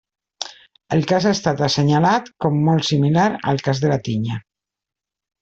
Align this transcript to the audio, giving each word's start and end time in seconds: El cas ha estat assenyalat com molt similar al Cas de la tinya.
El 0.95 1.03
cas 1.11 1.27
ha 1.27 1.33
estat 1.37 1.61
assenyalat 1.67 2.31
com 2.47 2.57
molt 2.71 2.89
similar 2.89 3.27
al 3.53 3.63
Cas 3.69 3.83
de 3.85 3.93
la 3.93 4.01
tinya. 4.09 4.41